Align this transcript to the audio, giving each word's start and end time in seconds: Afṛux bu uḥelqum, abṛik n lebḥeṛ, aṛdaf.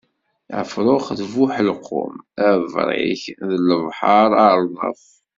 Afṛux 0.59 1.05
bu 1.31 1.41
uḥelqum, 1.43 2.13
abṛik 2.49 3.23
n 3.47 3.49
lebḥeṛ, 3.67 4.29
aṛdaf. 4.47 5.03